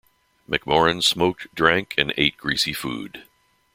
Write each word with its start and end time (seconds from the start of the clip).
McMorran 0.49 1.03
smoked, 1.03 1.53
drank, 1.53 1.93
and 1.95 2.11
ate 2.17 2.35
greasy 2.35 2.73
food. 2.73 3.25